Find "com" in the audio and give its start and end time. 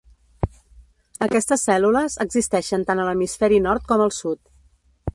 3.93-4.07